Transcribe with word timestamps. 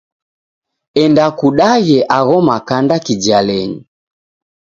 Enda 1.03 1.25
kude 1.39 1.67
agho 2.17 2.37
makanda 2.49 2.95
kijalenyi. 3.05 3.79